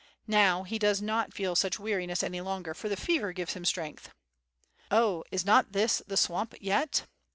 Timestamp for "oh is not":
4.89-5.73